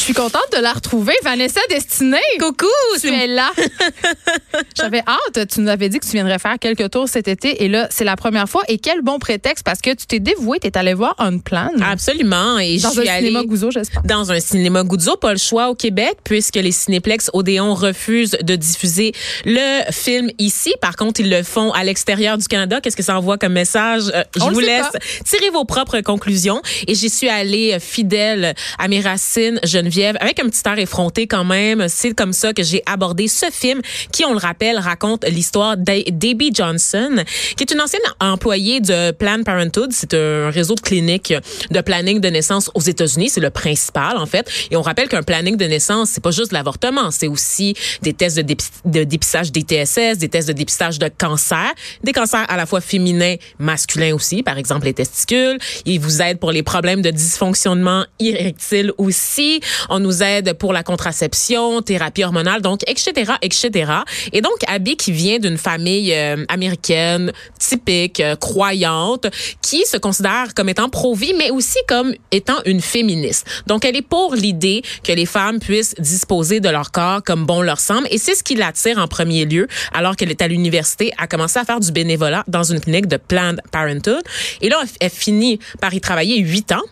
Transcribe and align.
Je 0.00 0.06
suis 0.06 0.14
contente 0.14 0.50
de 0.56 0.62
la 0.62 0.72
retrouver, 0.72 1.12
Vanessa 1.22 1.60
Destinée. 1.68 2.16
Coucou, 2.38 2.64
tu 2.98 3.08
es 3.08 3.26
là. 3.26 3.50
J'avais 4.74 5.02
hâte. 5.06 5.46
Tu 5.52 5.60
nous 5.60 5.68
avais 5.68 5.90
dit 5.90 5.98
que 5.98 6.06
tu 6.06 6.12
viendrais 6.12 6.38
faire 6.38 6.58
quelques 6.58 6.88
tours 6.90 7.06
cet 7.06 7.28
été 7.28 7.62
et 7.62 7.68
là, 7.68 7.86
c'est 7.90 8.04
la 8.04 8.16
première 8.16 8.48
fois. 8.48 8.62
Et 8.68 8.78
quel 8.78 9.02
bon 9.02 9.18
prétexte 9.18 9.62
parce 9.62 9.82
que 9.82 9.90
tu 9.90 10.06
t'es 10.06 10.18
dévouée, 10.18 10.58
tu 10.58 10.68
es 10.68 10.78
allée 10.78 10.94
voir 10.94 11.16
un 11.18 11.36
plan. 11.36 11.68
Absolument. 11.82 12.58
Et 12.58 12.78
dans 12.78 12.88
je 12.88 13.00
suis 13.02 13.10
un 13.10 13.12
allée 13.12 13.26
cinéma 13.26 13.44
Gouzeau, 13.44 13.70
j'espère. 13.70 14.02
Dans 14.04 14.32
un 14.32 14.40
cinéma 14.40 14.84
Gouzeau, 14.84 15.16
pas 15.16 15.32
le 15.32 15.38
choix 15.38 15.68
au 15.68 15.74
Québec, 15.74 16.16
puisque 16.24 16.56
les 16.56 16.72
cinéplex 16.72 17.28
Odéon 17.34 17.74
refusent 17.74 18.38
de 18.40 18.56
diffuser 18.56 19.12
le 19.44 19.82
film 19.92 20.30
ici. 20.38 20.72
Par 20.80 20.96
contre, 20.96 21.20
ils 21.20 21.28
le 21.28 21.42
font 21.42 21.72
à 21.72 21.84
l'extérieur 21.84 22.38
du 22.38 22.48
Canada. 22.48 22.80
Qu'est-ce 22.80 22.96
que 22.96 23.02
ça 23.02 23.18
envoie 23.18 23.36
comme 23.36 23.52
message? 23.52 24.04
Euh, 24.14 24.24
je 24.34 24.44
On 24.44 24.50
vous 24.50 24.60
laisse 24.60 24.88
pas. 24.90 24.98
tirer 25.26 25.50
vos 25.50 25.66
propres 25.66 26.00
conclusions. 26.00 26.62
Et 26.86 26.94
j'y 26.94 27.10
suis 27.10 27.28
allée 27.28 27.74
euh, 27.74 27.78
fidèle 27.78 28.54
à 28.78 28.88
mes 28.88 29.02
racines, 29.02 29.60
Avec 30.20 30.40
un 30.40 30.48
petit 30.48 30.62
air 30.66 30.78
effronté 30.78 31.26
quand 31.26 31.44
même. 31.44 31.86
C'est 31.88 32.12
comme 32.12 32.32
ça 32.32 32.52
que 32.52 32.62
j'ai 32.62 32.82
abordé 32.86 33.28
ce 33.28 33.46
film 33.50 33.80
qui, 34.12 34.24
on 34.24 34.32
le 34.32 34.38
rappelle, 34.38 34.78
raconte 34.78 35.24
l'histoire 35.28 35.76
d'Abby 35.76 36.50
Johnson, 36.54 37.22
qui 37.56 37.64
est 37.64 37.72
une 37.72 37.80
ancienne 37.80 38.02
employée 38.20 38.80
de 38.80 39.10
Planned 39.10 39.44
Parenthood. 39.44 39.92
C'est 39.92 40.14
un 40.14 40.50
réseau 40.50 40.74
de 40.74 40.80
cliniques 40.80 41.34
de 41.70 41.80
planning 41.80 42.20
de 42.20 42.28
naissance 42.28 42.70
aux 42.74 42.80
États-Unis. 42.80 43.30
C'est 43.30 43.40
le 43.40 43.50
principal, 43.50 44.16
en 44.16 44.26
fait. 44.26 44.50
Et 44.70 44.76
on 44.76 44.82
rappelle 44.82 45.08
qu'un 45.08 45.22
planning 45.22 45.56
de 45.56 45.64
naissance, 45.64 46.10
c'est 46.10 46.22
pas 46.22 46.30
juste 46.30 46.52
l'avortement. 46.52 47.10
C'est 47.10 47.28
aussi 47.28 47.74
des 48.02 48.12
tests 48.12 48.38
de, 48.38 48.56
de 48.84 49.04
dépistage 49.04 49.52
des 49.52 49.62
TSS, 49.62 50.18
des 50.18 50.28
tests 50.28 50.48
de 50.48 50.52
dépistage 50.52 50.98
de 50.98 51.08
cancer, 51.08 51.72
des 52.04 52.12
cancers 52.12 52.44
à 52.48 52.56
la 52.56 52.66
fois 52.66 52.80
féminins, 52.80 53.36
masculins 53.58 54.14
aussi, 54.14 54.42
par 54.42 54.58
exemple 54.58 54.86
les 54.86 54.94
testicules. 54.94 55.58
Ils 55.84 56.00
vous 56.00 56.22
aident 56.22 56.38
pour 56.38 56.52
les 56.52 56.62
problèmes 56.62 57.02
de 57.02 57.10
dysfonctionnement 57.10 58.04
érectile 58.18 58.92
aussi. 58.98 59.60
On 59.88 60.00
nous 60.00 60.22
aide 60.22 60.54
pour 60.54 60.72
la 60.72 60.82
contraception, 60.82 61.82
thérapie 61.82 62.24
hormonale, 62.24 62.62
donc 62.62 62.80
etc., 62.88 63.32
etc. 63.42 63.92
Et 64.32 64.40
donc 64.40 64.56
Abby 64.66 64.96
qui 64.96 65.12
vient 65.12 65.38
d'une 65.38 65.58
famille 65.58 66.12
euh, 66.14 66.44
américaine 66.48 67.32
typique, 67.58 68.20
euh, 68.20 68.36
croyante, 68.36 69.26
qui 69.62 69.84
se 69.86 69.96
considère 69.96 70.54
comme 70.54 70.68
étant 70.68 70.88
pro-vie, 70.88 71.34
mais 71.36 71.50
aussi 71.50 71.78
comme 71.86 72.12
étant 72.30 72.60
une 72.66 72.80
féministe. 72.80 73.46
Donc 73.66 73.84
elle 73.84 73.96
est 73.96 74.02
pour 74.02 74.34
l'idée 74.34 74.82
que 75.04 75.12
les 75.12 75.26
femmes 75.26 75.58
puissent 75.60 75.94
disposer 75.98 76.60
de 76.60 76.68
leur 76.68 76.90
corps 76.90 77.22
comme 77.22 77.46
bon 77.46 77.62
leur 77.62 77.80
semble, 77.80 78.06
et 78.10 78.18
c'est 78.18 78.34
ce 78.34 78.42
qui 78.42 78.54
l'attire 78.54 78.98
en 78.98 79.08
premier 79.08 79.44
lieu, 79.44 79.68
alors 79.92 80.16
qu'elle 80.16 80.30
est 80.30 80.42
à 80.42 80.48
l'université, 80.48 81.12
à 81.18 81.26
commencer 81.26 81.58
à 81.58 81.64
faire 81.64 81.80
du 81.80 81.92
bénévolat 81.92 82.44
dans 82.48 82.62
une 82.62 82.80
clinique 82.80 83.06
de 83.06 83.16
Planned 83.16 83.60
Parenthood. 83.70 84.22
Et 84.60 84.68
là, 84.68 84.82
elle 85.00 85.10
finit 85.10 85.58
par 85.80 85.94
y 85.94 86.00
travailler 86.00 86.38
huit 86.38 86.72
ans. 86.72 86.82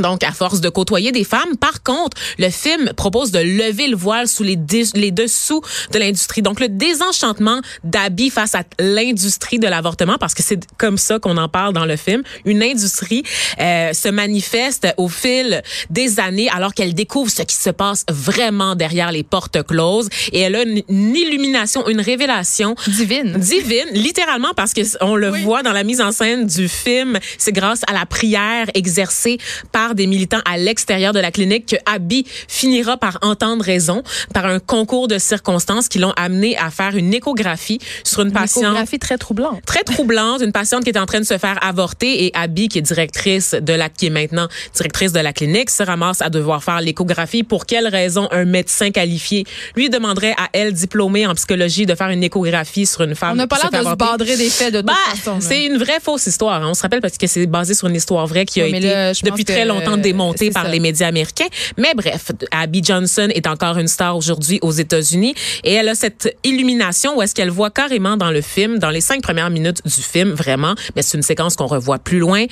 Donc, 0.00 0.24
à 0.24 0.32
force 0.32 0.60
de 0.60 0.68
côtoyer 0.68 1.12
des 1.12 1.24
femmes. 1.24 1.56
Par 1.58 1.82
contre, 1.82 2.16
le 2.38 2.50
film 2.50 2.92
propose 2.96 3.30
de 3.30 3.38
lever 3.38 3.88
le 3.88 3.96
voile 3.96 4.28
sous 4.28 4.42
les, 4.42 4.58
les 4.94 5.10
dessous 5.10 5.62
de 5.92 5.98
l'industrie. 5.98 6.42
Donc, 6.42 6.60
le 6.60 6.68
désenchantement 6.68 7.60
d'Abby 7.84 8.30
face 8.30 8.54
à 8.54 8.62
l'industrie 8.78 9.58
de 9.58 9.66
l'avortement, 9.66 10.16
parce 10.18 10.34
que 10.34 10.42
c'est 10.42 10.60
comme 10.78 10.98
ça 10.98 11.18
qu'on 11.18 11.36
en 11.36 11.48
parle 11.48 11.72
dans 11.72 11.86
le 11.86 11.96
film, 11.96 12.22
une 12.44 12.62
industrie 12.62 13.22
euh, 13.60 13.92
se 13.92 14.08
manifeste 14.08 14.86
au 14.96 15.08
fil 15.08 15.62
des 15.90 16.20
années 16.20 16.48
alors 16.50 16.74
qu'elle 16.74 16.94
découvre 16.94 17.30
ce 17.30 17.42
qui 17.42 17.56
se 17.56 17.70
passe 17.70 18.04
vraiment 18.10 18.74
derrière 18.74 19.12
les 19.12 19.22
portes 19.22 19.62
closes. 19.62 20.08
Et 20.32 20.40
elle 20.40 20.56
a 20.56 20.62
une, 20.62 20.82
une 20.88 21.16
illumination, 21.16 21.88
une 21.88 22.00
révélation 22.00 22.74
Divine. 22.86 23.36
divine, 23.38 23.88
littéralement 23.92 24.52
parce 24.54 24.72
que 24.72 24.80
on 25.00 25.16
le 25.16 25.28
voit 25.28 25.62
dans 25.62 25.72
la 25.72 25.84
mise 25.84 26.00
en 26.00 26.12
scène 26.12 26.46
du 26.46 26.68
film, 26.68 27.18
c'est 27.38 27.52
grâce 27.52 27.82
à 27.86 27.92
la 27.92 28.06
prière 28.06 28.66
exercée 28.74 29.38
par 29.72 29.89
des 29.94 30.06
militants 30.06 30.40
à 30.44 30.56
l'extérieur 30.58 31.12
de 31.12 31.20
la 31.20 31.30
clinique 31.30 31.66
que 31.66 31.76
Abby 31.86 32.24
finira 32.48 32.96
par 32.96 33.18
entendre 33.22 33.64
raison 33.64 34.02
par 34.34 34.46
un 34.46 34.58
concours 34.58 35.08
de 35.08 35.18
circonstances 35.18 35.88
qui 35.88 35.98
l'ont 35.98 36.12
amené 36.16 36.56
à 36.58 36.70
faire 36.70 36.96
une 36.96 37.12
échographie 37.14 37.78
sur 38.04 38.20
une 38.22 38.28
Une 38.28 38.32
patiente 38.34 38.64
échographie 38.64 38.98
très 38.98 39.18
troublante. 39.18 39.60
très 39.66 39.82
troublante, 39.82 40.40
une 40.42 40.52
patiente 40.52 40.84
qui 40.84 40.90
est 40.90 40.98
en 40.98 41.06
train 41.06 41.20
de 41.20 41.24
se 41.26 41.36
faire 41.38 41.58
avorter 41.64 42.26
et 42.26 42.30
Abby, 42.34 42.68
qui 42.68 42.78
est 42.78 42.82
directrice 42.82 43.54
de 43.60 43.72
la, 43.72 43.88
qui 43.88 44.06
est 44.06 44.10
maintenant 44.10 44.46
directrice 44.74 45.12
de 45.12 45.20
la 45.20 45.32
clinique, 45.32 45.70
se 45.70 45.82
ramasse 45.82 46.22
à 46.22 46.30
devoir 46.30 46.62
faire 46.62 46.80
l'échographie. 46.80 47.42
Pour 47.42 47.66
quelle 47.66 47.88
raison 47.88 48.28
un 48.30 48.44
médecin 48.44 48.90
qualifié 48.90 49.44
lui 49.76 49.90
demanderait 49.90 50.34
à 50.38 50.48
elle, 50.52 50.72
diplômée 50.72 51.26
en 51.26 51.34
psychologie, 51.34 51.86
de 51.86 51.94
faire 51.94 52.08
une 52.10 52.22
échographie 52.22 52.86
sur 52.86 53.02
une 53.02 53.14
femme 53.14 53.32
On 53.32 53.36
n'a 53.36 53.46
pas 53.46 53.56
l'air 53.58 53.70
de 53.70 53.76
se 53.76 53.80
avorter? 53.80 54.04
badrer 54.04 54.36
des 54.36 54.50
faits 54.50 54.72
de 54.72 54.78
toute 54.78 54.86
Bah, 54.86 54.94
façon. 55.14 55.38
c'est 55.40 55.64
une 55.64 55.76
vraie 55.78 56.00
fausse 56.00 56.26
histoire. 56.26 56.62
hein. 56.62 56.68
On 56.70 56.74
se 56.74 56.82
rappelle 56.82 57.00
parce 57.00 57.16
que 57.18 57.26
c'est 57.26 57.46
basé 57.46 57.74
sur 57.74 57.88
une 57.88 57.96
histoire 57.96 58.26
vraie 58.26 58.44
qui 58.44 58.60
a 58.60 58.64
mais 58.68 58.78
été 58.78 58.88
là, 58.88 59.12
depuis 59.24 59.44
très 59.44 59.64
longtemps 59.64 59.69
euh, 59.78 59.96
démontée 59.96 60.46
c'est 60.46 60.52
par 60.52 60.64
ça. 60.64 60.70
les 60.70 60.80
médias 60.80 61.08
américains. 61.08 61.48
Mais 61.76 61.92
bref, 61.94 62.32
Abby 62.50 62.82
Johnson 62.82 63.28
est 63.34 63.46
encore 63.46 63.78
une 63.78 63.88
star 63.88 64.16
aujourd'hui 64.16 64.58
aux 64.62 64.72
États-Unis 64.72 65.34
et 65.64 65.74
elle 65.74 65.88
a 65.88 65.94
cette 65.94 66.36
illumination 66.44 67.16
où 67.16 67.22
est-ce 67.22 67.34
qu'elle 67.34 67.50
voit 67.50 67.70
carrément 67.70 68.16
dans 68.16 68.30
le 68.30 68.40
film, 68.40 68.78
dans 68.78 68.90
les 68.90 69.00
cinq 69.00 69.22
premières 69.22 69.50
minutes 69.50 69.82
du 69.84 70.02
film, 70.02 70.30
vraiment, 70.32 70.74
mais 70.96 71.02
c'est 71.02 71.16
une 71.16 71.22
séquence 71.22 71.56
qu'on 71.56 71.66
revoit 71.66 71.98
plus 71.98 72.18
loin, 72.18 72.46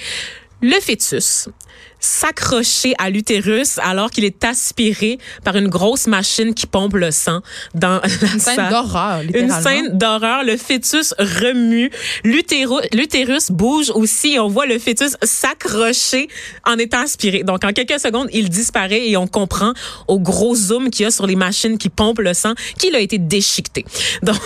le 0.61 0.81
fœtus 0.81 1.49
s'accrocher 2.01 2.95
à 2.99 3.11
l'utérus 3.11 3.79
alors 3.83 4.11
qu'il 4.11 4.25
est 4.25 4.45
aspiré 4.45 5.19
par 5.45 5.57
une 5.57 5.69
grosse 5.69 6.07
machine 6.07 6.55
qui 6.55 6.67
pompe 6.67 6.95
le 6.95 7.11
sang 7.11 7.41
dans 7.75 8.01
la 8.23 8.33
Une 8.35 8.41
scène 8.41 8.69
d'horreur, 8.71 9.21
Une 9.35 9.51
scène 9.51 9.99
d'horreur. 9.99 10.45
Le 10.45 10.57
fœtus 10.57 11.15
remue. 11.19 11.91
L'utérus 12.25 13.51
bouge 13.51 13.91
aussi. 13.91 14.35
et 14.35 14.39
On 14.41 14.49
voit 14.49 14.67
le 14.67 14.79
fœtus 14.79 15.17
s'accrocher 15.23 16.29
en 16.67 16.79
étant 16.79 17.01
aspiré. 17.03 17.43
Donc, 17.43 17.65
en 17.65 17.73
quelques 17.73 18.01
secondes, 18.01 18.29
il 18.33 18.49
disparaît 18.49 19.09
et 19.09 19.17
on 19.17 19.27
comprend 19.27 19.73
au 20.07 20.19
gros 20.19 20.55
zoom 20.55 20.91
qu'il 20.91 21.05
y 21.05 21.07
a 21.07 21.11
sur 21.11 21.27
les 21.27 21.37
machines 21.37 21.79
qui 21.79 21.89
pompent 21.89 22.21
le 22.21 22.35
sang 22.35 22.55
qu'il 22.79 22.95
a 22.95 23.01
été 23.01 23.19
déchiqueté. 23.19 23.85
Donc, 24.23 24.39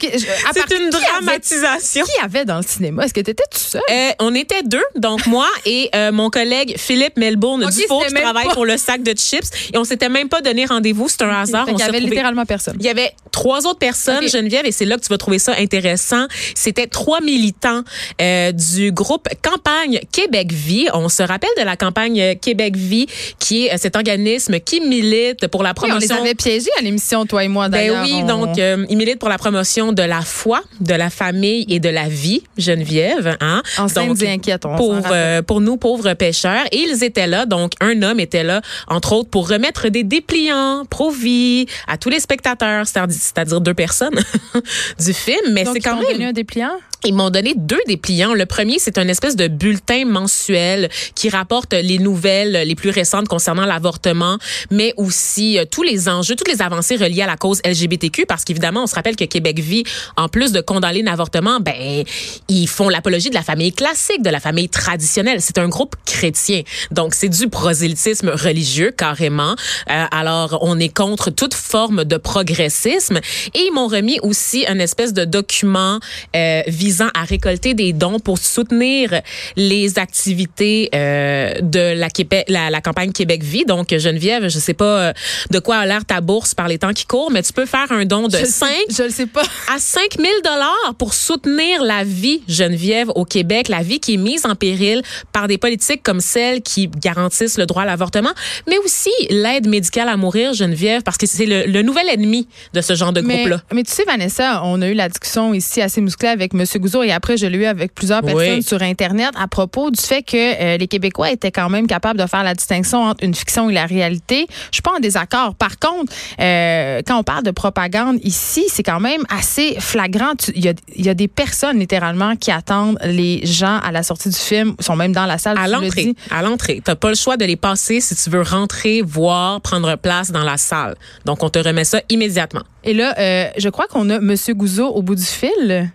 c'est 0.00 0.76
une 0.76 0.90
qui 0.90 0.96
avait- 0.96 1.04
dramatisation. 1.24 2.04
Qui 2.04 2.24
avait 2.24 2.44
dans 2.44 2.56
le 2.58 2.62
cinéma? 2.62 3.04
Est-ce 3.04 3.14
que 3.14 3.20
t'étais 3.20 3.44
tout 3.50 3.58
seul? 3.58 3.82
Euh, 3.90 4.10
on 4.20 4.34
était 4.34 4.62
deux, 4.62 4.82
donc 4.94 5.26
moi 5.26 5.48
et 5.64 5.90
euh, 5.94 6.12
mon 6.12 6.30
collègue 6.30 6.73
Philippe 6.76 7.16
Melbourne 7.16 7.64
Ok, 7.64 7.72
Dufour 7.74 8.06
qui 8.06 8.14
travaille 8.14 8.46
pas- 8.48 8.54
pour 8.54 8.64
le 8.66 8.76
sac 8.76 9.02
de 9.02 9.12
chips 9.16 9.48
et 9.72 9.78
on 9.78 9.84
s'était 9.84 10.08
même 10.08 10.28
pas 10.28 10.40
donné 10.40 10.64
rendez-vous, 10.66 11.08
c'est 11.08 11.22
un 11.22 11.30
hasard. 11.30 11.66
Qu'il 11.66 11.78
y 11.78 11.82
avait 11.82 12.00
littéralement 12.00 12.44
personne. 12.44 12.76
il 12.80 12.86
y 12.86 12.88
avait 12.88 13.12
trois 13.32 13.66
autres 13.66 13.78
personnes. 13.78 14.26
Geneviève, 14.28 14.64
et 14.66 14.72
c'est 14.72 14.84
là 14.84 14.96
que 14.96 15.02
tu 15.02 15.08
vas 15.08 15.18
trouver 15.18 15.38
ça 15.38 15.54
intéressant. 15.58 16.26
C'était 16.54 16.86
trois 16.86 17.20
militants 17.20 17.82
euh, 18.20 18.52
du 18.52 18.92
groupe 18.92 19.28
Campagne 19.42 20.00
Québec 20.12 20.52
Vie. 20.52 20.88
On 20.94 21.08
se 21.08 21.22
rappelle 21.22 21.50
de 21.58 21.62
la 21.62 21.76
campagne 21.76 22.36
Québec 22.40 22.76
Vie, 22.76 23.06
qui 23.38 23.66
est 23.66 23.74
euh, 23.74 23.76
cet 23.78 23.96
organisme 23.96 24.58
qui 24.60 24.80
milite 24.80 25.46
pour 25.48 25.62
la 25.62 25.70
Oui, 25.70 25.90
on 25.90 25.98
les 25.98 26.06
promotion. 26.06 26.16
avait 26.24 26.34
piégés 26.34 26.70
à 26.78 26.82
l'émission, 26.82 27.26
toi 27.26 27.44
et 27.44 27.48
moi, 27.48 27.68
Ben 27.68 27.78
d'ailleurs. 27.78 28.04
oui, 28.04 28.20
On- 28.22 28.26
donc 28.26 28.58
euh, 28.58 28.84
il 28.88 28.96
milite 28.96 29.18
pour 29.18 29.28
la 29.28 29.38
promotion 29.38 29.92
de 29.92 30.02
la 30.02 30.22
foi, 30.22 30.62
de 30.80 30.94
la 30.94 31.10
famille 31.10 31.66
et 31.68 31.80
de 31.80 31.88
la 31.88 32.08
vie, 32.08 32.42
Geneviève. 32.58 33.36
Hein? 33.40 33.62
Enceinte 33.78 34.08
Donc, 34.08 34.22
inquiète, 34.22 34.64
on 34.64 34.76
pour 34.76 34.96
euh, 35.10 35.42
pour 35.42 35.60
nous 35.60 35.76
pauvres 35.76 36.14
pêcheurs 36.14 36.63
et 36.72 36.78
ils 36.78 37.04
étaient 37.04 37.26
là 37.26 37.46
donc 37.46 37.72
un 37.80 38.02
homme 38.02 38.20
était 38.20 38.44
là 38.44 38.62
entre 38.88 39.12
autres 39.12 39.30
pour 39.30 39.48
remettre 39.48 39.88
des 39.88 40.04
dépliants 40.04 40.84
pro 40.88 41.10
vie 41.10 41.66
à 41.86 41.98
tous 41.98 42.10
les 42.10 42.20
spectateurs 42.20 42.86
c'est-à-dire 42.86 43.60
deux 43.60 43.74
personnes 43.74 44.18
du 44.98 45.12
film 45.12 45.52
mais 45.52 45.64
c'est 45.64 45.80
quand 45.80 46.00
même 46.00 46.22
un 46.22 46.32
dépliant? 46.32 46.72
Ils 47.04 47.14
m'ont 47.14 47.30
donné 47.30 47.54
deux 47.56 47.80
dépliants. 47.86 48.34
Le 48.34 48.46
premier, 48.46 48.78
c'est 48.78 48.98
un 48.98 49.08
espèce 49.08 49.36
de 49.36 49.48
bulletin 49.48 50.04
mensuel 50.06 50.88
qui 51.14 51.28
rapporte 51.28 51.74
les 51.74 51.98
nouvelles 51.98 52.66
les 52.66 52.74
plus 52.74 52.90
récentes 52.90 53.28
concernant 53.28 53.66
l'avortement, 53.66 54.38
mais 54.70 54.94
aussi 54.96 55.58
euh, 55.58 55.64
tous 55.70 55.82
les 55.82 56.08
enjeux, 56.08 56.34
toutes 56.34 56.48
les 56.48 56.62
avancées 56.62 56.96
reliées 56.96 57.22
à 57.22 57.26
la 57.26 57.36
cause 57.36 57.60
LGBTQ, 57.64 58.26
parce 58.26 58.44
qu'évidemment, 58.44 58.84
on 58.84 58.86
se 58.86 58.94
rappelle 58.94 59.16
que 59.16 59.24
Québec 59.24 59.58
Vie, 59.58 59.84
en 60.16 60.28
plus 60.28 60.52
de 60.52 60.60
condamner 60.60 61.02
l'avortement, 61.02 61.60
ben, 61.60 62.04
ils 62.48 62.68
font 62.68 62.88
l'apologie 62.88 63.30
de 63.30 63.34
la 63.34 63.42
famille 63.42 63.72
classique, 63.72 64.22
de 64.22 64.30
la 64.30 64.40
famille 64.40 64.68
traditionnelle. 64.68 65.40
C'est 65.40 65.58
un 65.58 65.68
groupe 65.68 65.96
chrétien. 66.06 66.62
Donc, 66.90 67.14
c'est 67.14 67.28
du 67.28 67.48
prosélytisme 67.48 68.30
religieux, 68.30 68.92
carrément. 68.96 69.54
Euh, 69.90 70.04
alors, 70.10 70.58
on 70.62 70.78
est 70.78 70.94
contre 70.94 71.30
toute 71.30 71.54
forme 71.54 72.04
de 72.04 72.16
progressisme. 72.16 73.18
Et 73.54 73.60
ils 73.60 73.72
m'ont 73.72 73.88
remis 73.88 74.18
aussi 74.22 74.64
un 74.68 74.78
espèce 74.78 75.12
de 75.12 75.24
document 75.24 75.98
euh, 76.34 76.62
visant 76.66 76.93
visant 76.94 77.10
à 77.12 77.24
récolter 77.24 77.74
des 77.74 77.92
dons 77.92 78.20
pour 78.20 78.38
soutenir 78.38 79.20
les 79.56 79.98
activités 79.98 80.90
euh, 80.94 81.54
de 81.60 81.98
la, 81.98 82.08
Québec, 82.08 82.44
la, 82.48 82.80
campagne 82.80 83.10
Québec 83.10 83.42
Vie. 83.42 83.64
Donc, 83.64 83.92
Geneviève, 83.96 84.48
je 84.48 84.60
sais 84.60 84.74
pas 84.74 84.84
euh, 85.00 85.12
de 85.50 85.58
quoi 85.58 85.78
a 85.78 85.86
l'air 85.86 86.04
ta 86.04 86.20
bourse 86.20 86.54
par 86.54 86.68
les 86.68 86.78
temps 86.78 86.92
qui 86.92 87.04
courent, 87.04 87.32
mais 87.32 87.42
tu 87.42 87.52
peux 87.52 87.66
faire 87.66 87.90
un 87.90 88.04
don 88.04 88.28
de 88.28 88.36
5 88.36 88.68
je 88.96 89.02
le 89.02 89.10
sais 89.10 89.26
pas. 89.26 89.42
à 89.74 89.78
5 89.80 90.02
000 90.18 90.28
dollars 90.44 90.94
pour 90.96 91.14
soutenir 91.14 91.82
la 91.82 92.04
vie, 92.04 92.42
Geneviève, 92.48 93.10
au 93.16 93.24
Québec, 93.24 93.68
la 93.68 93.82
vie 93.82 93.98
qui 93.98 94.14
est 94.14 94.18
mise 94.18 94.46
en 94.46 94.54
péril 94.54 95.02
par 95.32 95.48
des 95.48 95.58
politiques 95.58 96.04
comme 96.04 96.20
celles 96.20 96.62
qui 96.62 96.86
garantissent 96.86 97.58
le 97.58 97.66
droit 97.66 97.82
à 97.82 97.86
l'avortement, 97.86 98.32
mais 98.68 98.78
aussi 98.78 99.10
l'aide 99.30 99.66
médicale 99.66 100.08
à 100.08 100.16
mourir, 100.16 100.52
Geneviève, 100.52 101.02
parce 101.02 101.18
que 101.18 101.26
c'est 101.26 101.46
le, 101.46 101.82
nouvel 101.82 102.08
ennemi 102.08 102.46
de 102.72 102.80
ce 102.80 102.94
genre 102.94 103.12
de 103.12 103.20
groupe-là. 103.20 103.60
Mais 103.72 103.82
tu 103.82 103.90
sais, 103.90 104.04
Vanessa, 104.04 104.62
on 104.64 104.80
a 104.80 104.86
eu 104.86 104.94
la 104.94 105.08
discussion 105.08 105.54
ici 105.54 105.82
assez 105.82 106.00
musclée 106.00 106.28
avec 106.28 106.54
M. 106.54 106.64
Gouzeau 106.84 107.02
et 107.02 107.12
après, 107.12 107.38
je 107.38 107.46
l'ai 107.46 107.56
eu 107.56 107.64
avec 107.64 107.94
plusieurs 107.94 108.20
personnes 108.20 108.60
sur 108.60 108.82
Internet 108.82 109.30
à 109.40 109.48
propos 109.48 109.90
du 109.90 110.00
fait 110.00 110.22
que 110.22 110.36
euh, 110.36 110.76
les 110.76 110.86
Québécois 110.86 111.30
étaient 111.30 111.50
quand 111.50 111.70
même 111.70 111.86
capables 111.86 112.20
de 112.20 112.26
faire 112.26 112.44
la 112.44 112.52
distinction 112.52 113.04
entre 113.04 113.24
une 113.24 113.34
fiction 113.34 113.70
et 113.70 113.72
la 113.72 113.86
réalité. 113.86 114.46
Je 114.70 114.76
suis 114.76 114.82
pas 114.82 114.92
en 114.94 115.00
désaccord. 115.00 115.54
Par 115.54 115.78
contre, 115.78 116.12
euh, 116.40 117.00
quand 117.06 117.18
on 117.18 117.22
parle 117.22 117.42
de 117.42 117.52
propagande 117.52 118.18
ici, 118.22 118.66
c'est 118.68 118.82
quand 118.82 119.00
même 119.00 119.22
assez 119.34 119.76
flagrant. 119.80 120.34
Il 120.54 120.74
y, 120.96 121.08
a, 121.08 121.14
des 121.14 121.28
personnes 121.28 121.78
littéralement 121.78 122.36
qui 122.36 122.50
attendent 122.50 122.98
les 123.02 123.46
gens 123.46 123.78
à 123.82 123.90
la 123.90 124.02
sortie 124.02 124.28
du 124.28 124.36
film, 124.36 124.74
sont 124.78 124.96
même 124.96 125.12
dans 125.12 125.24
la 125.24 125.38
salle. 125.38 125.56
À 125.56 125.66
l'entrée. 125.66 126.14
À 126.30 126.42
l'entrée. 126.42 126.82
T'as 126.84 126.96
pas 126.96 127.08
le 127.08 127.14
choix 127.14 127.38
de 127.38 127.46
les 127.46 127.56
passer 127.56 128.00
si 128.02 128.14
tu 128.14 128.28
veux 128.28 128.42
rentrer, 128.42 129.00
voir, 129.00 129.62
prendre 129.62 129.96
place 129.96 130.30
dans 130.30 130.44
la 130.44 130.58
salle. 130.58 130.96
Donc, 131.24 131.42
on 131.42 131.48
te 131.48 131.58
remet 131.58 131.84
ça 131.84 132.02
immédiatement. 132.10 132.62
Et 132.82 132.92
là, 132.92 133.14
euh, 133.18 133.48
je 133.56 133.70
crois 133.70 133.86
qu'on 133.86 134.10
a 134.10 134.16
M. 134.16 134.34
Gouzeau 134.50 134.88
au 134.88 135.00
bout 135.00 135.14
du 135.14 135.24
fil. 135.24 135.90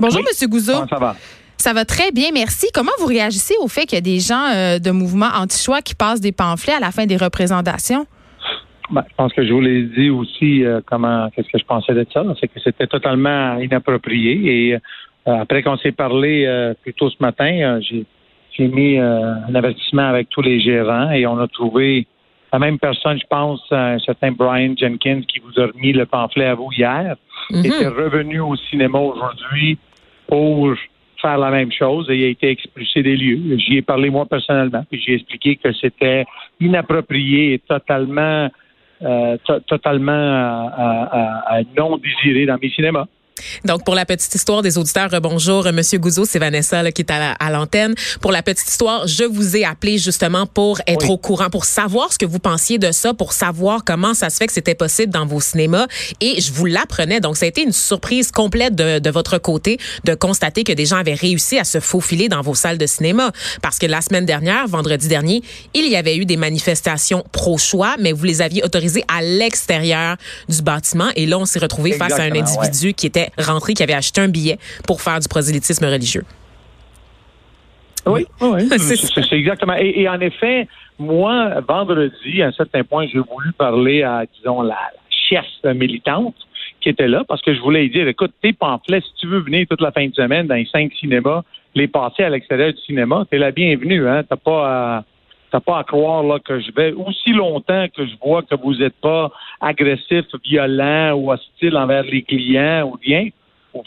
Bonjour, 0.00 0.20
M. 0.20 0.48
Gouzeau. 0.48 0.86
ça 0.88 0.96
va? 0.98 1.14
Ça 1.58 1.74
va 1.74 1.84
très 1.84 2.10
bien, 2.10 2.30
merci. 2.32 2.68
Comment 2.72 2.90
vous 3.00 3.06
réagissez 3.06 3.54
au 3.60 3.68
fait 3.68 3.82
qu'il 3.82 3.96
y 3.96 3.98
a 3.98 4.00
des 4.00 4.18
gens 4.18 4.46
euh, 4.54 4.78
de 4.78 4.90
mouvement 4.90 5.28
anti-choix 5.36 5.82
qui 5.82 5.94
passent 5.94 6.22
des 6.22 6.32
pamphlets 6.32 6.72
à 6.72 6.80
la 6.80 6.90
fin 6.90 7.04
des 7.04 7.18
représentations? 7.18 8.06
Ben, 8.90 9.04
je 9.10 9.14
pense 9.14 9.30
que 9.34 9.46
je 9.46 9.52
vous 9.52 9.60
l'ai 9.60 9.82
dit 9.82 10.08
aussi 10.08 10.64
euh, 10.64 10.80
comment 10.86 11.28
qu'est-ce 11.30 11.48
que 11.48 11.58
je 11.58 11.66
pensais 11.66 11.92
de 11.92 12.06
ça? 12.12 12.24
C'est 12.40 12.48
que 12.48 12.58
c'était 12.64 12.86
totalement 12.86 13.58
inapproprié. 13.58 14.70
Et 14.70 14.78
après 15.26 15.62
qu'on 15.62 15.76
s'est 15.76 15.92
parlé 15.92 16.48
plus 16.82 16.94
tôt 16.94 17.10
ce 17.10 17.16
matin, 17.20 17.78
j'ai 17.82 18.68
mis 18.68 18.98
un 18.98 19.54
avertissement 19.54 20.08
avec 20.08 20.30
tous 20.30 20.40
les 20.40 20.60
gérants 20.60 21.10
et 21.10 21.26
on 21.26 21.38
a 21.38 21.46
trouvé 21.46 22.06
la 22.54 22.58
même 22.58 22.78
personne, 22.78 23.18
je 23.20 23.26
pense, 23.28 23.60
un 23.70 23.98
certain 23.98 24.32
Brian 24.32 24.74
Jenkins 24.76 25.20
qui 25.28 25.40
vous 25.40 25.60
a 25.60 25.66
remis 25.66 25.92
le 25.92 26.06
pamphlet 26.06 26.46
à 26.46 26.54
vous 26.54 26.70
hier, 26.72 27.16
mm 27.50 27.64
était 27.64 27.86
revenu 27.88 28.40
au 28.40 28.56
cinéma 28.56 28.98
aujourd'hui 28.98 29.78
pour 30.30 30.74
faire 31.20 31.36
la 31.36 31.50
même 31.50 31.70
chose 31.70 32.08
et 32.08 32.16
il 32.16 32.24
a 32.24 32.28
été 32.28 32.48
expulsé 32.48 33.02
des 33.02 33.16
lieux. 33.16 33.58
J'y 33.58 33.78
ai 33.78 33.82
parlé 33.82 34.08
moi 34.08 34.24
personnellement, 34.26 34.84
puis 34.90 35.02
j'ai 35.04 35.14
expliqué 35.14 35.56
que 35.56 35.72
c'était 35.72 36.24
inapproprié 36.60 37.54
et 37.54 37.58
totalement, 37.58 38.48
euh, 39.02 39.36
totalement 39.66 40.12
euh, 40.12 41.62
non 41.76 41.98
désiré 41.98 42.46
dans 42.46 42.58
mes 42.62 42.70
cinémas. 42.70 43.06
Donc, 43.64 43.84
pour 43.84 43.94
la 43.94 44.04
petite 44.04 44.34
histoire 44.34 44.62
des 44.62 44.78
auditeurs, 44.78 45.08
bonjour, 45.20 45.64
Monsieur 45.72 45.98
Gouzeau, 45.98 46.24
c'est 46.24 46.38
Vanessa 46.38 46.82
là, 46.82 46.92
qui 46.92 47.02
est 47.02 47.10
à 47.10 47.50
l'antenne. 47.50 47.94
Pour 48.20 48.32
la 48.32 48.42
petite 48.42 48.68
histoire, 48.68 49.06
je 49.06 49.24
vous 49.24 49.56
ai 49.56 49.64
appelé 49.64 49.98
justement 49.98 50.46
pour 50.46 50.80
être 50.86 51.10
au 51.10 51.18
courant, 51.18 51.50
pour 51.50 51.64
savoir 51.64 52.12
ce 52.12 52.18
que 52.18 52.26
vous 52.26 52.38
pensiez 52.38 52.78
de 52.78 52.92
ça, 52.92 53.14
pour 53.14 53.32
savoir 53.32 53.84
comment 53.84 54.14
ça 54.14 54.30
se 54.30 54.36
fait 54.36 54.46
que 54.46 54.52
c'était 54.52 54.74
possible 54.74 55.12
dans 55.12 55.26
vos 55.26 55.40
cinémas. 55.40 55.86
Et 56.20 56.40
je 56.40 56.52
vous 56.52 56.66
l'apprenais. 56.66 57.20
Donc, 57.20 57.36
ça 57.36 57.46
a 57.46 57.48
été 57.48 57.62
une 57.62 57.72
surprise 57.72 58.30
complète 58.30 58.74
de, 58.74 58.98
de, 58.98 59.10
votre 59.10 59.38
côté 59.38 59.78
de 60.04 60.14
constater 60.14 60.64
que 60.64 60.72
des 60.72 60.86
gens 60.86 60.96
avaient 60.96 61.14
réussi 61.14 61.58
à 61.58 61.64
se 61.64 61.80
faufiler 61.80 62.28
dans 62.28 62.42
vos 62.42 62.54
salles 62.54 62.78
de 62.78 62.86
cinéma. 62.86 63.32
Parce 63.62 63.78
que 63.78 63.86
la 63.86 64.00
semaine 64.00 64.26
dernière, 64.26 64.66
vendredi 64.68 65.08
dernier, 65.08 65.42
il 65.74 65.88
y 65.88 65.96
avait 65.96 66.16
eu 66.16 66.24
des 66.24 66.36
manifestations 66.36 67.24
pro-choix, 67.32 67.96
mais 67.98 68.12
vous 68.12 68.24
les 68.24 68.42
aviez 68.42 68.62
autorisées 68.64 69.04
à 69.08 69.22
l'extérieur 69.22 70.16
du 70.48 70.62
bâtiment. 70.62 71.08
Et 71.16 71.26
là, 71.26 71.38
on 71.38 71.44
s'est 71.44 71.58
retrouvé 71.58 71.92
face 71.92 72.12
à 72.12 72.22
un 72.22 72.32
individu 72.32 72.94
qui 72.94 73.06
était 73.06 73.29
rentré 73.38 73.74
qui 73.74 73.82
avait 73.82 73.94
acheté 73.94 74.20
un 74.20 74.28
billet 74.28 74.58
pour 74.86 75.00
faire 75.00 75.18
du 75.20 75.28
prosélytisme 75.28 75.84
religieux. 75.84 76.24
Oui, 78.06 78.26
oui, 78.40 78.68
c'est 78.78 79.32
exactement. 79.32 79.74
Et, 79.74 80.08
en 80.08 80.20
effet, 80.20 80.66
moi, 80.98 81.60
vendredi, 81.68 82.42
à 82.42 82.46
un 82.46 82.52
certain 82.52 82.82
point, 82.82 83.06
j'ai 83.06 83.18
voulu 83.18 83.52
parler 83.56 84.02
à, 84.02 84.24
disons, 84.38 84.62
la, 84.62 84.78
chef 85.30 85.46
militante 85.74 86.34
qui 86.80 86.88
était 86.88 87.08
là 87.08 87.24
parce 87.28 87.42
que 87.42 87.54
je 87.54 87.60
voulais 87.60 87.82
lui 87.82 87.90
dire, 87.90 88.08
écoute, 88.08 88.32
tes 88.42 88.52
pamphlets, 88.52 89.00
si 89.00 89.12
tu 89.20 89.26
veux 89.26 89.40
venir 89.40 89.66
toute 89.68 89.80
la 89.80 89.92
fin 89.92 90.06
de 90.06 90.14
semaine 90.14 90.46
dans 90.46 90.54
les 90.54 90.66
cinq 90.66 90.92
cinémas, 90.98 91.42
les 91.74 91.88
passer 91.88 92.24
à 92.24 92.30
l'extérieur 92.30 92.72
du 92.72 92.80
cinéma, 92.80 93.24
t'es 93.30 93.38
la 93.38 93.52
bienvenue, 93.52 94.08
hein. 94.08 94.22
T'as 94.28 94.36
pas 94.36 94.96
à, 94.96 95.04
t'as 95.50 95.60
pas 95.60 95.78
à 95.78 95.84
croire 95.84 96.22
là 96.22 96.38
que 96.38 96.60
je 96.60 96.70
vais 96.72 96.92
aussi 96.92 97.32
longtemps 97.32 97.86
que 97.94 98.06
je 98.06 98.14
vois 98.22 98.42
que 98.42 98.54
vous 98.54 98.74
n'êtes 98.74 98.98
pas 99.00 99.30
agressif, 99.60 100.24
violent 100.44 101.14
ou 101.14 101.32
hostile 101.32 101.76
envers 101.76 102.04
les 102.04 102.22
clients 102.22 102.88
ou 102.90 102.96
bien 102.98 103.28
vous 103.74 103.82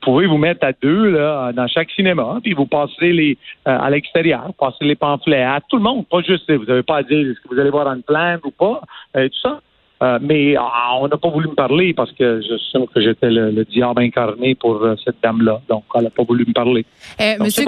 pouvez 0.00 0.26
vous 0.26 0.38
mettre 0.38 0.64
à 0.64 0.72
deux 0.72 1.10
là, 1.10 1.52
dans 1.52 1.66
chaque 1.66 1.90
cinéma, 1.90 2.38
puis 2.42 2.52
vous 2.52 2.66
passerez 2.66 3.12
les 3.12 3.38
euh, 3.66 3.78
à 3.78 3.90
l'extérieur, 3.90 4.52
passer 4.58 4.84
les 4.84 4.94
pamphlets 4.94 5.42
à 5.42 5.60
tout 5.68 5.76
le 5.76 5.82
monde, 5.82 6.06
pas 6.06 6.20
juste 6.22 6.50
vous 6.50 6.64
n'avez 6.64 6.82
pas 6.82 6.98
à 6.98 7.02
dire 7.02 7.18
est-ce 7.18 7.40
que 7.40 7.48
vous 7.52 7.58
allez 7.58 7.70
voir 7.70 7.88
une 7.88 8.02
plainte 8.02 8.44
ou 8.44 8.50
pas, 8.50 8.82
euh, 9.16 9.28
tout 9.28 9.40
ça. 9.42 9.60
Euh, 10.02 10.18
mais 10.20 10.56
ah, 10.58 10.98
on 11.00 11.08
n'a 11.08 11.16
pas 11.16 11.30
voulu 11.30 11.48
me 11.48 11.54
parler 11.54 11.94
parce 11.94 12.12
que 12.12 12.40
je 12.42 12.56
sais 12.70 12.84
que 12.94 13.00
j'étais 13.00 13.30
le, 13.30 13.64
diable 13.64 14.02
incarné 14.02 14.54
pour 14.54 14.86
cette 15.02 15.16
dame-là. 15.22 15.60
Donc, 15.68 15.84
elle 15.94 16.02
n'a 16.02 16.10
pas 16.10 16.22
voulu 16.22 16.44
me 16.46 16.52
parler. 16.52 16.84
monsieur, 17.40 17.64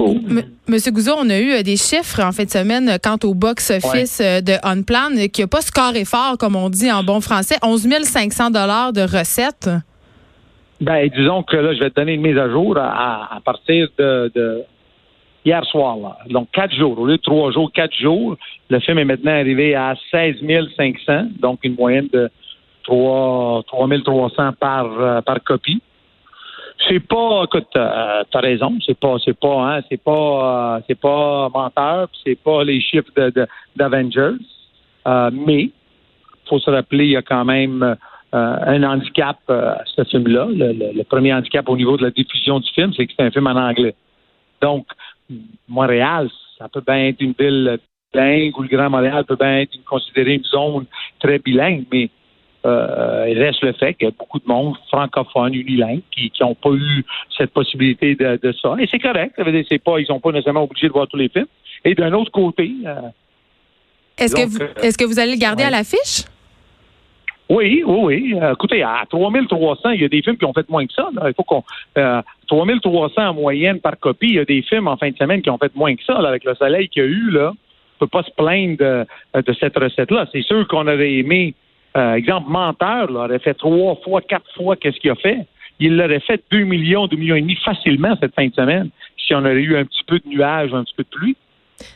monsieur 0.67 0.91
Gouzeau, 0.91 1.15
on 1.17 1.29
a 1.29 1.39
eu 1.39 1.63
des 1.63 1.77
chiffres 1.77 2.21
en 2.21 2.31
fin 2.31 2.43
de 2.43 2.49
semaine 2.49 2.97
quant 3.03 3.17
au 3.23 3.33
box-office 3.33 4.19
de 4.19 4.53
Unplan 4.63 5.27
qui 5.33 5.41
n'a 5.41 5.47
pas 5.47 5.61
scoré 5.61 6.05
fort, 6.05 6.37
comme 6.37 6.55
on 6.55 6.69
dit 6.69 6.91
en 6.91 7.03
bon 7.03 7.19
français. 7.19 7.55
11 7.63 7.87
500 8.03 8.51
de 8.51 9.01
recettes. 9.01 9.69
Ben, 10.81 11.09
disons 11.09 11.43
que 11.43 11.57
là, 11.57 11.73
je 11.73 11.79
vais 11.79 11.89
te 11.89 11.95
donner 11.95 12.13
une 12.13 12.21
mise 12.21 12.37
à 12.37 12.49
jour 12.49 12.77
à, 12.77 13.39
partir 13.43 13.89
de, 13.97 14.63
hier 15.45 15.63
soir. 15.65 15.97
Là. 15.97 16.17
Donc, 16.29 16.49
quatre 16.51 16.73
jours. 16.73 16.97
Au 16.99 17.05
lieu 17.05 17.17
de 17.17 17.21
trois 17.21 17.51
jours, 17.51 17.71
quatre 17.71 17.95
jours. 17.95 18.37
Le 18.69 18.79
film 18.79 18.99
est 18.99 19.05
maintenant 19.05 19.31
arrivé 19.31 19.75
à 19.75 19.95
16 20.11 20.37
500, 20.75 21.29
donc 21.39 21.59
une 21.63 21.75
moyenne 21.75 22.07
de 22.13 22.29
3, 22.83 23.63
300 23.63 24.51
par, 24.59 24.85
euh, 24.99 25.21
par 25.21 25.43
copie. 25.43 25.81
C'est 26.87 27.01
pas, 27.01 27.43
écoute, 27.43 27.67
euh, 27.75 28.23
t'as 28.31 28.39
raison, 28.39 28.77
c'est 28.85 28.97
pas, 28.97 29.17
c'est 29.23 29.37
pas, 29.37 29.75
hein, 29.75 29.81
c'est 29.89 30.01
pas, 30.01 30.77
euh, 30.77 30.81
c'est 30.87 30.99
pas 30.99 31.49
menteur, 31.49 32.07
c'est 32.23 32.41
pas 32.41 32.63
les 32.63 32.79
chiffres 32.79 33.11
de, 33.17 33.45
d'Avengers, 33.75 34.37
euh, 35.05 35.29
mais 35.33 35.71
faut 36.47 36.59
se 36.59 36.69
rappeler, 36.69 37.05
il 37.05 37.11
y 37.11 37.17
a 37.17 37.21
quand 37.21 37.43
même 37.43 37.95
euh, 38.35 38.57
un 38.65 38.83
handicap 38.83 39.37
euh, 39.49 39.73
à 39.73 39.83
ce 39.85 40.03
film-là. 40.03 40.47
Le, 40.51 41.03
premier 41.03 41.33
handicap 41.33 41.67
au 41.67 41.75
niveau 41.75 41.97
de 41.97 42.03
la 42.03 42.11
diffusion 42.11 42.59
du 42.59 42.69
film, 42.71 42.93
c'est 42.95 43.07
que 43.07 43.13
c'est 43.17 43.25
un 43.25 43.31
film 43.31 43.47
en 43.47 43.55
anglais. 43.55 43.95
Donc, 44.61 44.85
Montréal, 45.67 46.29
ça 46.57 46.67
peut 46.69 46.83
bien 46.85 47.07
être 47.07 47.21
une 47.21 47.33
ville 47.37 47.79
bilingue 48.13 48.57
ou 48.57 48.63
le 48.63 48.67
Grand 48.67 48.89
Montréal 48.89 49.23
peut 49.25 49.35
bien 49.35 49.59
être 49.59 49.83
considéré 49.85 50.35
une 50.35 50.43
zone 50.43 50.85
très 51.19 51.39
bilingue, 51.39 51.85
mais 51.91 52.09
euh, 52.65 53.27
il 53.29 53.41
reste 53.41 53.61
le 53.61 53.73
fait 53.73 53.93
qu'il 53.93 54.07
y 54.07 54.11
a 54.11 54.13
beaucoup 54.17 54.39
de 54.39 54.47
monde 54.47 54.75
francophone, 54.87 55.53
unilingue, 55.53 56.01
qui 56.11 56.31
n'ont 56.41 56.55
pas 56.55 56.71
eu 56.71 57.05
cette 57.37 57.51
possibilité 57.51 58.15
de, 58.15 58.53
ça. 58.61 58.75
Et 58.79 58.87
c'est 58.91 58.99
correct. 58.99 59.39
C'est 59.69 59.79
pas, 59.79 59.99
ils 59.99 60.05
sont 60.05 60.19
pas 60.19 60.31
nécessairement 60.31 60.63
obligés 60.63 60.87
de 60.87 60.93
voir 60.93 61.07
tous 61.07 61.17
les 61.17 61.29
films. 61.29 61.47
Et 61.85 61.95
d'un 61.95 62.11
autre 62.13 62.31
côté. 62.31 62.73
est-ce 64.17 64.35
que, 64.35 64.45
vous, 64.45 64.59
est-ce 64.83 64.97
que 64.97 65.05
vous 65.05 65.19
allez 65.19 65.33
le 65.33 65.39
garder 65.39 65.63
à 65.63 65.69
l'affiche? 65.69 66.25
Oui, 67.49 67.83
oui, 67.85 67.99
oui. 68.03 68.35
Euh, 68.39 68.53
écoutez, 68.53 68.83
à 68.83 69.03
3300, 69.09 69.89
il 69.91 70.01
y 70.01 70.05
a 70.05 70.07
des 70.07 70.21
films 70.21 70.37
qui 70.37 70.45
ont 70.45 70.53
fait 70.53 70.69
moins 70.69 70.85
que 70.85 70.93
ça. 70.93 71.09
Il 71.25 71.33
faut 71.35 71.43
qu'on... 71.43 71.63
Euh, 71.97 72.21
3300 72.47 73.29
en 73.29 73.33
moyenne 73.33 73.79
par 73.79 73.99
copie, 73.99 74.27
il 74.27 74.35
y 74.35 74.39
a 74.39 74.45
des 74.45 74.61
films 74.61 74.87
en 74.87 74.97
fin 74.97 75.09
de 75.09 75.17
semaine 75.17 75.41
qui 75.41 75.49
ont 75.49 75.57
fait 75.57 75.75
moins 75.75 75.95
que 75.95 76.03
ça. 76.03 76.15
avec 76.17 76.43
le 76.43 76.55
soleil 76.55 76.89
qu'il 76.89 77.03
y 77.03 77.05
a 77.05 77.09
eu, 77.09 77.31
là, 77.31 77.53
on 77.53 78.05
peut 78.05 78.07
pas 78.07 78.23
se 78.23 78.31
plaindre 78.31 78.77
de, 78.77 79.05
de 79.41 79.53
cette 79.53 79.77
recette-là. 79.77 80.27
C'est 80.31 80.43
sûr 80.43 80.67
qu'on 80.67 80.87
aurait 80.87 81.13
aimé... 81.13 81.55
Euh, 81.97 82.13
exemple, 82.13 82.51
Menteur 82.51 83.11
là, 83.11 83.25
aurait 83.25 83.39
fait 83.39 83.55
trois 83.55 83.95
fois, 84.03 84.21
quatre 84.21 84.51
fois 84.55 84.75
qu'est-ce 84.75 84.99
qu'il 84.99 85.09
a 85.09 85.15
fait. 85.15 85.39
Il 85.79 85.97
l'aurait 85.97 86.19
fait 86.19 86.43
deux 86.51 86.63
millions, 86.63 87.07
deux 87.07 87.17
millions 87.17 87.35
et 87.35 87.41
demi 87.41 87.55
facilement 87.55 88.15
cette 88.19 88.35
fin 88.35 88.47
de 88.47 88.53
semaine 88.53 88.89
si 89.17 89.33
on 89.33 89.39
aurait 89.39 89.53
eu 89.55 89.75
un 89.75 89.85
petit 89.85 90.03
peu 90.05 90.19
de 90.19 90.27
nuages, 90.27 90.73
un 90.73 90.83
petit 90.83 90.93
peu 90.95 91.03
de 91.03 91.09
pluie. 91.09 91.35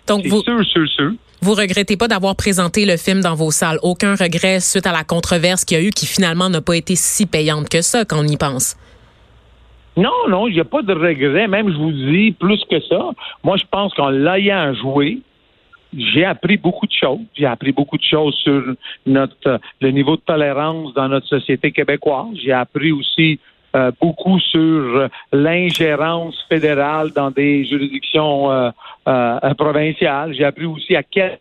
Donc, 0.07 0.25
vous... 0.25 0.41
sûr, 0.41 0.65
sûr, 0.65 0.87
sûr. 0.87 1.11
Vous 1.43 1.55
regrettez 1.55 1.97
pas 1.97 2.07
d'avoir 2.07 2.37
présenté 2.37 2.85
le 2.85 2.95
film 2.95 3.19
dans 3.19 3.35
vos 3.35 3.51
salles. 3.51 3.77
Aucun 3.83 4.15
regret 4.15 4.61
suite 4.61 4.87
à 4.87 4.93
la 4.93 5.03
controverse 5.03 5.65
qu'il 5.65 5.77
y 5.77 5.81
a 5.81 5.83
eu 5.83 5.89
qui 5.89 6.05
finalement 6.05 6.49
n'a 6.49 6.61
pas 6.61 6.77
été 6.77 6.95
si 6.95 7.25
payante 7.25 7.67
que 7.67 7.81
ça 7.81 8.05
quand 8.05 8.19
on 8.23 8.23
y 8.23 8.37
pense. 8.37 8.77
Non, 9.97 10.29
non, 10.29 10.47
il 10.47 10.53
n'y 10.53 10.61
a 10.61 10.63
pas 10.63 10.81
de 10.83 10.93
regret. 10.93 11.49
Même, 11.49 11.69
je 11.69 11.75
vous 11.75 11.91
dis, 11.91 12.31
plus 12.31 12.63
que 12.71 12.79
ça. 12.87 13.09
Moi, 13.43 13.57
je 13.57 13.65
pense 13.69 13.93
qu'en 13.93 14.09
l'ayant 14.09 14.73
joué, 14.73 15.19
j'ai 15.93 16.23
appris 16.23 16.55
beaucoup 16.55 16.87
de 16.87 16.93
choses. 16.93 17.19
J'ai 17.35 17.45
appris 17.45 17.73
beaucoup 17.73 17.97
de 17.97 18.03
choses 18.09 18.35
sur 18.35 18.63
notre 19.05 19.59
le 19.81 19.91
niveau 19.91 20.15
de 20.15 20.21
tolérance 20.21 20.93
dans 20.93 21.09
notre 21.09 21.27
société 21.27 21.73
québécoise. 21.73 22.37
J'ai 22.41 22.53
appris 22.53 22.93
aussi 22.93 23.37
beaucoup 23.99 24.39
sur 24.39 25.09
l'ingérence 25.31 26.35
fédérale 26.49 27.11
dans 27.11 27.31
des 27.31 27.65
juridictions 27.65 28.71
provinciales. 29.57 30.33
J'ai 30.33 30.45
appris 30.45 30.65
aussi 30.65 30.95
à 30.95 31.03
quel 31.03 31.39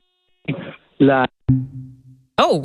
la 0.98 1.26
Oh! 2.40 2.62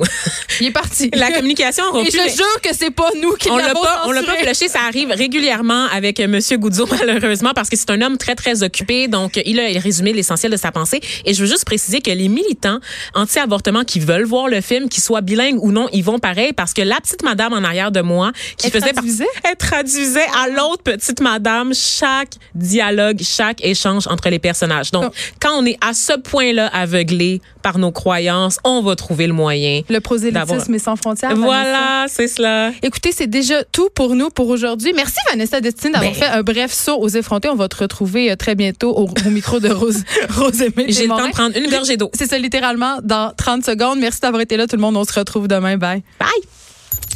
Il 0.60 0.68
est 0.68 0.70
parti. 0.70 1.10
La 1.14 1.30
communication 1.30 1.84
a 1.84 1.90
rompu. 1.90 2.08
Et 2.08 2.10
je 2.10 2.36
jure 2.36 2.60
que 2.62 2.70
c'est 2.72 2.90
pas 2.90 3.10
nous 3.20 3.34
qui 3.34 3.50
on 3.50 3.58
l'a 3.58 3.74
pas, 3.74 4.04
On 4.06 4.12
l'a 4.12 4.22
pas 4.22 4.36
flushé. 4.36 4.66
Ça 4.66 4.80
arrive 4.88 5.10
régulièrement 5.10 5.86
avec 5.92 6.20
Monsieur 6.20 6.56
Goudzo, 6.56 6.86
malheureusement, 6.98 7.52
parce 7.54 7.68
que 7.68 7.76
c'est 7.76 7.90
un 7.90 8.00
homme 8.00 8.16
très, 8.16 8.34
très 8.34 8.62
occupé. 8.62 9.08
Donc, 9.08 9.38
il 9.44 9.60
a 9.60 9.78
résumé 9.78 10.14
l'essentiel 10.14 10.50
de 10.52 10.56
sa 10.56 10.72
pensée. 10.72 11.00
Et 11.26 11.34
je 11.34 11.42
veux 11.42 11.46
juste 11.46 11.66
préciser 11.66 12.00
que 12.00 12.10
les 12.10 12.28
militants 12.28 12.78
anti-avortement 13.14 13.84
qui 13.84 14.00
veulent 14.00 14.24
voir 14.24 14.48
le 14.48 14.62
film, 14.62 14.88
qu'ils 14.88 15.02
soient 15.02 15.20
bilingues 15.20 15.62
ou 15.62 15.70
non, 15.70 15.88
ils 15.92 16.02
vont 16.02 16.18
pareil 16.18 16.54
parce 16.54 16.72
que 16.72 16.82
la 16.82 16.96
petite 16.96 17.22
madame 17.22 17.52
en 17.52 17.62
arrière 17.62 17.92
de 17.92 18.00
moi, 18.00 18.32
qui 18.56 18.68
elle 18.68 18.72
faisait 18.72 18.92
traduisait? 18.92 19.26
elle 19.44 19.56
traduisait 19.56 20.26
à 20.34 20.48
l'autre 20.48 20.82
petite 20.82 21.20
madame 21.20 21.74
chaque 21.74 22.32
dialogue, 22.54 23.20
chaque 23.22 23.62
échange 23.62 24.06
entre 24.06 24.30
les 24.30 24.38
personnages. 24.38 24.92
Donc, 24.92 25.04
oh. 25.08 25.14
quand 25.40 25.52
on 25.58 25.66
est 25.66 25.76
à 25.86 25.92
ce 25.92 26.18
point-là 26.18 26.68
aveuglé 26.68 27.42
par 27.62 27.76
nos 27.78 27.92
croyances, 27.92 28.58
on 28.64 28.80
va 28.80 28.96
trouver 28.96 29.26
le 29.26 29.34
moyen 29.34 29.57
le 29.88 29.98
prosélytisme 30.00 30.74
est 30.74 30.78
sans 30.78 30.96
frontières. 30.96 31.34
Voilà, 31.36 32.06
c'est 32.08 32.28
cela. 32.28 32.72
Écoutez, 32.82 33.12
c'est 33.12 33.26
déjà 33.26 33.64
tout 33.64 33.88
pour 33.94 34.14
nous 34.14 34.30
pour 34.30 34.48
aujourd'hui. 34.48 34.92
Merci 34.94 35.18
Vanessa 35.30 35.60
Destine 35.60 35.92
d'avoir 35.92 36.12
ben. 36.12 36.18
fait 36.18 36.26
un 36.26 36.42
bref 36.42 36.72
saut 36.72 36.98
aux 36.98 37.08
effrontés. 37.08 37.48
On 37.48 37.56
va 37.56 37.68
te 37.68 37.76
retrouver 37.76 38.30
euh, 38.30 38.36
très 38.36 38.54
bientôt 38.54 38.96
au, 38.96 39.08
micro 39.30 39.60
de 39.60 39.68
Rose, 39.68 40.02
Rose 40.30 40.62
J'ai 40.88 41.02
le 41.02 41.08
temps 41.08 41.26
de 41.26 41.32
prendre 41.32 41.56
une 41.56 41.70
gorgée 41.70 41.96
d'eau. 41.96 42.10
C'est 42.14 42.28
ça 42.28 42.38
littéralement 42.38 42.98
dans 43.02 43.32
30 43.36 43.64
secondes. 43.64 43.98
Merci 43.98 44.20
d'avoir 44.20 44.42
été 44.42 44.56
là 44.56 44.66
tout 44.66 44.76
le 44.76 44.82
monde. 44.82 44.96
On 44.96 45.04
se 45.04 45.18
retrouve 45.18 45.48
demain. 45.48 45.76
Bye. 45.76 46.02
Bye. 46.18 46.28